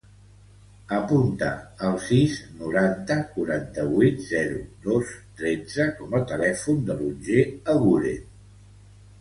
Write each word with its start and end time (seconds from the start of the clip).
Apunta 0.99 1.49
el 1.89 1.97
sis, 2.05 2.37
noranta, 2.61 3.17
quaranta-vuit, 3.35 4.25
zero, 4.31 4.65
dos, 4.89 5.13
tretze 5.43 5.87
com 6.01 6.19
a 6.21 6.23
telèfon 6.33 6.83
de 6.91 6.99
l'Otger 7.03 7.45
Eguren. 7.77 8.27